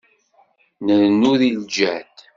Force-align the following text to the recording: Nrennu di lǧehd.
Nrennu 0.85 1.31
di 1.39 1.51
lǧehd. 1.61 2.15